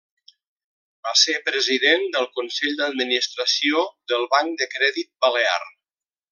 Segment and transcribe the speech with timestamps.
[1.07, 5.65] Va ser President del Consell d'Administració del Banc de Crèdit Balear.